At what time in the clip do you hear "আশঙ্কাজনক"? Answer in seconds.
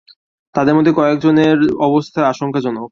2.27-2.79